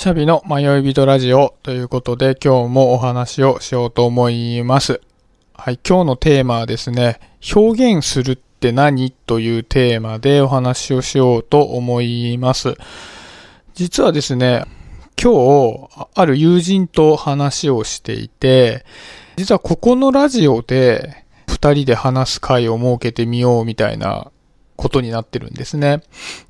[0.00, 5.02] シャビの迷い人ラジオということで今日もお話をしようと思います。
[5.52, 7.20] はい、今日のテーマはですね、
[7.54, 12.78] 表現するって何というテーマでお話をしようと思います。
[13.74, 14.64] 実はですね、
[15.22, 18.86] 今日、ある友人と話をしていて、
[19.36, 24.32] 実はここのラジオで二人で話す会を設けてみようみたいな
[24.80, 26.00] ことになってるんですね。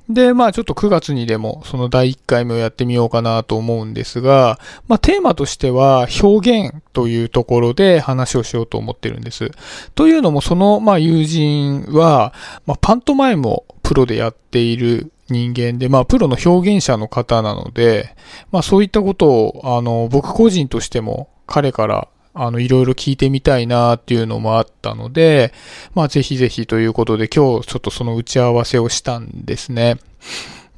[0.09, 4.57] で、まあちょっと9月にでもその第1回目をやってみようかなと思うんですが、
[4.87, 9.51] まあテーマとしては表現というところで話をしようと思ってるんです。
[9.95, 12.33] というのもそのまあ友人は、
[12.65, 18.15] まあパントマイムをプロでやっている人間で、まあ、プロの表現者の方なので、
[18.51, 25.53] まあ、そういったことを、あの、僕個人としても彼からあの、いろいろ聞いてみたいなっていうのもあったので、
[25.93, 29.97] まあ、ぜひぜひということで今日ちょっとその打ち合わせをしたんですね。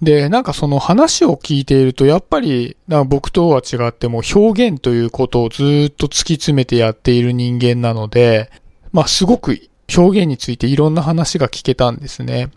[0.01, 2.75] で、なんかその話を聞いていると、やっぱり、
[3.07, 8.49] 僕とは違っても表現ということをずっと突き詰めてやっている人間なので、
[8.91, 9.59] まあ、すごく
[9.95, 12.49] 表現についていろんな話が聞けたんですね。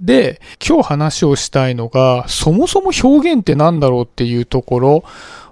[0.00, 5.04] で、今日話をしたいのが、そもそも表現って何だろうっていうところ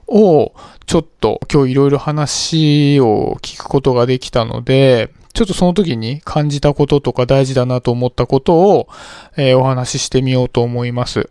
[0.08, 0.54] を、
[0.86, 8.88] ちょっと今日いろいろ話を聞くことができたので、ちょっとその時に感じたこととか大事だなと思ったことを、
[9.36, 11.28] えー、お話ししてみようと思います。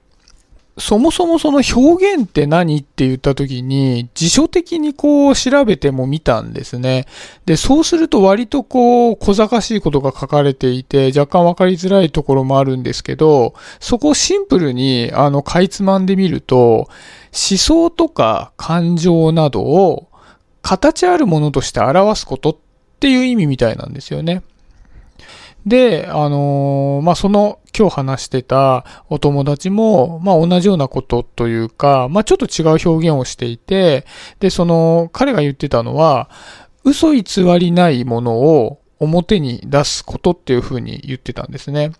[0.78, 7.06] そもそもその表現って何って言った時に辞書的にこう調べても見たんですね。
[7.46, 16.90] で、そうすると割とこう小賢しいことが書かれていて若干わかりづらいところもあるんですけど、そこをシンプルにあのかいつまんでみると
[17.36, 20.10] 思想とか感情などを
[20.62, 22.58] 形あるものとして表すことっ
[23.00, 24.42] ていう意味みたいなんですよね。
[25.66, 34.06] で、あのー、まあ、その今日話してたお友達も、まあ、同じようなことというか、まあ、ちょっと違う表現をしていて、
[34.40, 36.30] で、その、彼が言ってたのは、
[36.84, 37.24] 嘘偽
[37.60, 41.92] りないものを表に出すことっていうふうに言ってたんですね。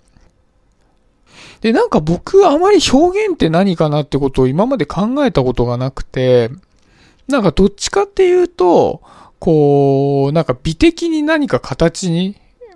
[1.62, 6.50] で、なんか僕あまり表現って何かなってことを今まで考えたことがなくて、
[7.28, 9.02] なんかどっちかっていうと、
[9.40, 12.36] こう、なんか美的に何か形に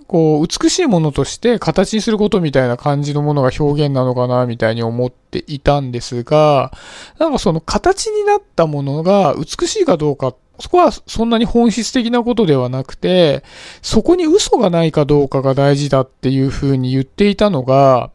[0.10, 6.72] こう、美しいものとして形にすることみたいな感じのものが表現なのかな、みたいに思っていたんですが、
[7.20, 13.44] なんかその形になったものが美しいかどうか、そこはそんなに本質的なことではなくて、
[13.84, 18.10] そこに嘘がないかどうかが大事だっていうふうに言っていたのが、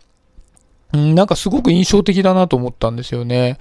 [0.96, 3.58] んなんかすごく印象的だなと思ったんですよね。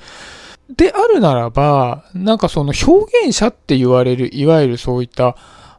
[0.70, 5.36] であるならば、なんかその表現者って言われる、いわゆるそういった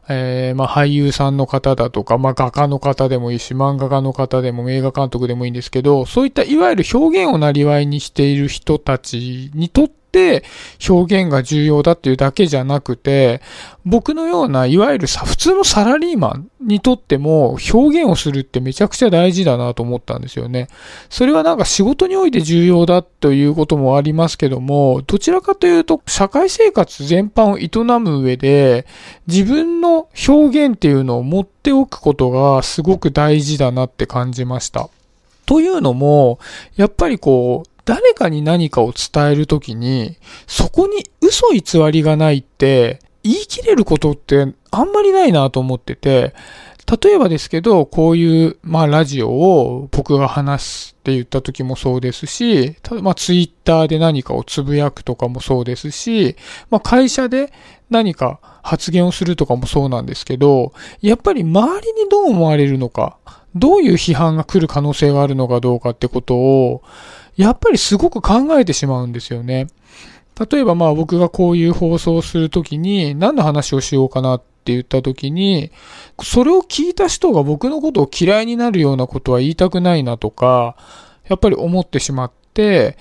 [0.07, 10.45] えー、まあ、俳優さんの方だとか、まあ、画家の方でもいいし、漫画家の方でも映画監督でもいいんですけど、そういったいわゆる表現をなりわいにしている人たちにとってって
[10.87, 13.41] 表現が重要だっていうだけじゃなくて、
[13.83, 20.69] 僕のようないわゆるさ、普通のサラリーマンにとっても表現をするってめちゃくちゃ大事だなと思ったんですよね。
[21.09, 28.85] それはなんか仕事において重要だということもありますけども、どちらかというと社会生活全般を営む上で
[29.27, 34.89] 自分の表現っていうのを持っておくことがすごく大事だなって感じました。
[35.45, 36.39] というのも、
[36.75, 46.33] やっぱりこう、誰かに何かを伝えるときに、そこに嘘偽りがないって、言い切れることってあんまりないなと思ってて、
[47.01, 56.35] 例えばですけど、こういう、まあ、ラジオを僕が話すって言った時もそうですし、たまあ、ツイッターで何かをつぶやくとかもそうですし、
[56.69, 57.51] まあ、会社で
[57.89, 63.17] 何か発言をするとかもそうなんですけど、やっぱり周りにどう思われるのか、
[63.55, 66.83] どういう批判が来る可能性があるのかどうかってことを、
[67.35, 69.67] やっぱりすごく考えてしまうんですよね。
[70.49, 75.71] 例えばまあ僕がこういう放送をするときに何の話をしようかなって言ったときに、
[76.21, 80.75] それを聞いた人が僕のことを嫌いになるようなことは言いたくないなとか、
[81.27, 82.97] やっぱり思ってしまって、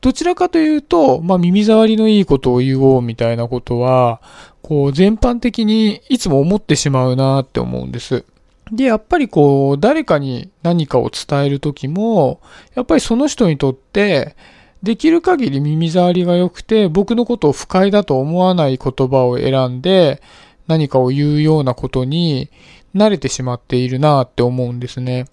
[0.00, 4.20] どちらかというと、まあ耳障りのいいことを言おうみたいなことは、
[4.62, 8.24] こう全般的にいつも思ってしまうなって思うんです。
[8.72, 12.40] で、やっぱりこう、誰かに何かを伝えるときも、
[12.74, 14.34] やっぱりその人にとって、
[14.82, 20.20] できる限り耳障りが良くて、僕のことを不快だと思わない言葉を選んで、
[20.66, 22.50] 何かを言うようなことに
[22.94, 25.26] 慣れてしまっているなって思うんですね。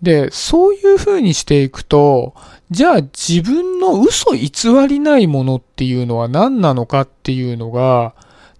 [0.00, 2.34] で、そういう風にしていくと、
[2.70, 4.50] じゃあ自分の嘘偽
[4.88, 8.14] りないものっていうのは何なのかっていうのが、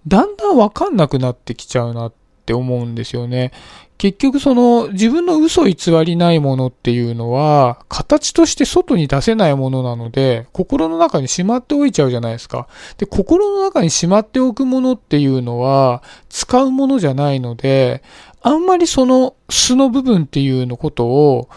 [0.07, 3.51] だんだんわかんなくなってきちゃうなっって思うんですよね。
[3.97, 12.67] 結局その自分の嘘偽りないものっていうのは形として外に出せないものなので心の中にしまっておいちゃうじゃないですか。
[12.97, 18.03] で、心の中にしまっておくものっていうのは使うものじゃないので
[18.41, 21.49] あんまりその素の部分っていうのことを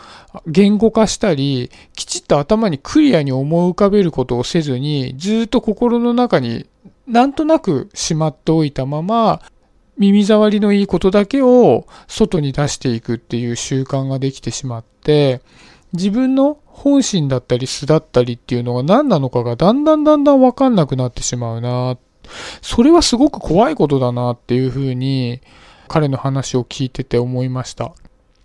[0.47, 6.67] 言語化したり、きちっと頭にクリアに思い浮かべることをせずに、ずっと心の中に
[7.07, 9.41] なんとなくしまっておいたまま、
[9.99, 15.41] 耳障りのいいことだけを外に出していくっていう習慣ができてしまって、
[15.93, 21.97] 自分の本心だったり素だったりっていうのが何なのかがだんだんだんだんわかんなくなってしまうな。
[22.61, 25.41] それはすごく怖いことだなっていうふうに
[25.89, 27.95] 彼の話を聞いてて思いました。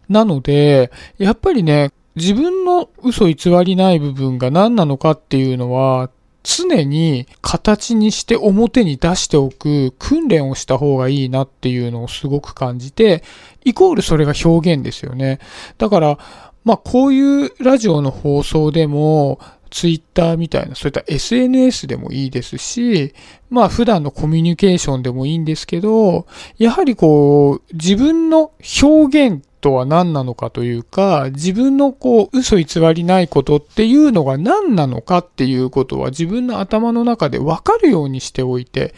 [0.08, 6.10] なので、やっぱりね、自分の嘘偽りない部分が何なのかっていうのは、
[6.44, 13.24] 常に形にして表に出しておく訓練をした方がいいなっていうのをすごく感じて、
[13.64, 15.40] イコールそれが表現ですよね。
[15.78, 16.18] だから、
[16.64, 19.40] まあこういうラジオの放送でも、
[19.72, 23.14] ツイッターみたいな、そういった SNS でもいいですし、
[23.50, 26.28] まあ普段のコミュニケーションでもいいんですけど、
[26.58, 28.52] やはりこう、自分の
[28.82, 38.94] 表現とは何なのかというか、自分のこう、嘘偽りないことっていうのが何なのかっていうことは自分の頭の中でわかるようにしておいて、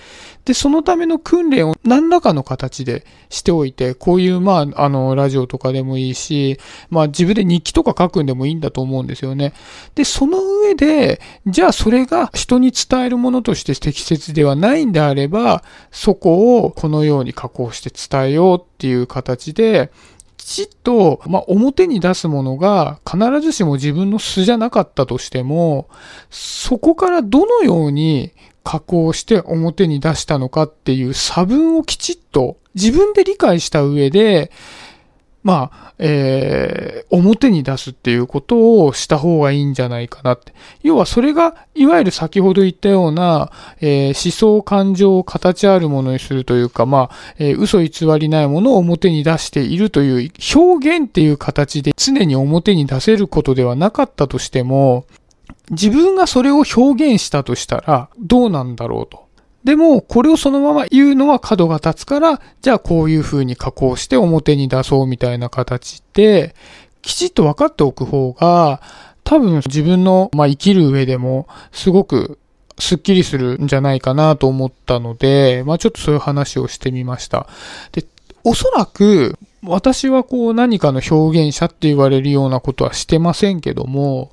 [0.45, 9.54] で、そのための訓練を何らかの形でしておいて、こういう、まあ、あの、ラジオとかでもいいし、まあ、自分で日記とか書くんでもいいんだと思うんですよね。
[9.95, 19.92] で、その上で、じゃあそれが人に伝えるものとして適切ではないんであれば、そこをこのように加工して伝えようっていう形で、
[20.43, 25.87] きちっと、まあ、表に出すものが必ずしも自分の素じゃなかったとしても、
[26.29, 28.33] そこからどのように
[28.65, 34.51] 加工して表に出したのかっていう差分をきちっと自分で理解した上で、
[35.43, 40.53] まあ、えー、表に出すっていうことをした方がいいんじゃないかなって。
[40.81, 43.51] 要はそれが、いわゆる先ほど言ったような、
[43.81, 55.05] えー、思想、感情を形あるものにするというか、まあ、えー、嘘偽りないものを表に出しているという表現っていう形で常に表に出せることではなかったとしても、
[55.71, 59.23] 自分がそれを表現したとしたらどうなんだろうと。
[59.63, 66.56] でも、これをそのまま言うのは角が立つから、じゃあこういう風に加工して表に出そうみたいな形で、
[67.01, 68.81] きちっと分かっておく方が、
[69.24, 72.39] 多分自分の、まあ、生きる上でも、すごく
[72.80, 77.48] スッキリするんじゃないかなと思ったので、まあ、ちょっとそういう話をしてみました。
[77.92, 78.06] で、
[78.44, 84.31] おそらく、私はこう何かの表現者って言われるようなことはしてませんけども、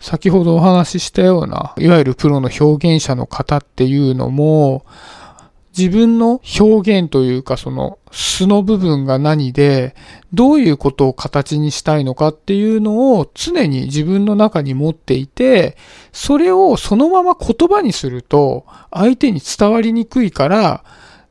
[0.00, 4.84] 先ほどお話ししたような、いわゆるプロの表現者の方っていうのも、
[5.76, 9.94] 自分の表現というかその素の部分が何で、
[10.32, 15.76] どういうことを形にしたいのかっていうのを常に自分の中に持っていて、
[16.12, 20.84] それをそのまま言葉にすると相手に伝わりにくいから、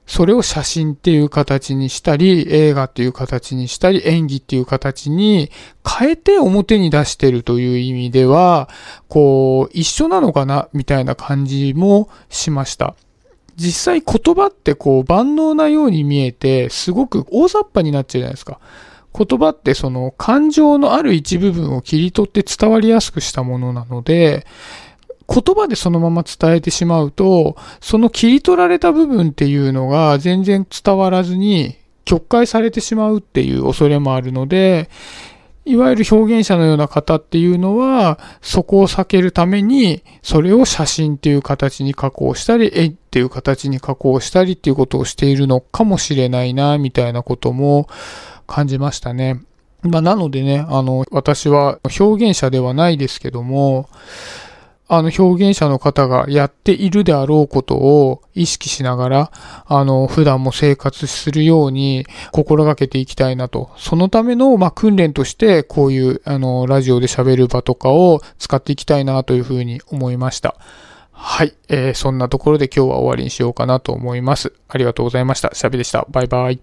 [0.06, 5.50] それを写真っていう形にしたり、映画っていう形にしたり、演技っていう形に
[5.88, 8.70] 変えて表に出してるという意味では、
[9.08, 12.96] こう、一緒なのかな、みたいな感じもしました。
[13.56, 18.60] 実際言葉ってこう万能なように見えて、すごく大雑把になっちゃうじゃないですか。
[19.18, 24.46] 言葉ってその感情のある一部分を切り取って伝わりやすくしたものなので、
[25.28, 34.90] 言葉でそのまま伝えてしまうと、その切り取られた部分っていうのが全然伝わらずに曲解されてしまうっていう恐れもあるので、
[35.68, 47.90] いわゆる表現者のような方っていうのは、そこを避けるために、それを写真っていう形に加工したり、絵っていう形に加工したりっていうことをしているのかもしれないな、みたいなことも
[48.46, 49.42] 感じましたね。
[49.82, 53.90] まあ、なのでね、あの、私は表現者ではないですけども、
[54.88, 59.32] あの表現者の方がやっているであろうことを意識しながら、
[59.66, 63.72] あの、普段も生活するように心がけていきたいなと。
[63.78, 70.56] そのための、まあ、訓練として、こういう、あの、ラジオで喋る場とかを使っていきたいなというふうに思いました。
[71.12, 71.56] はい。
[71.70, 74.54] えー、そんなところで今日は終わりにしようかなと思います。
[74.68, 75.50] ありがとうございました。
[75.54, 76.06] シャビでした。
[76.10, 76.60] バイバイ。